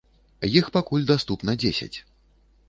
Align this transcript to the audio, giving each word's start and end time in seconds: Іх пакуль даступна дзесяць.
Іх 0.59 0.71
пакуль 0.77 1.05
даступна 1.11 1.55
дзесяць. 1.65 1.93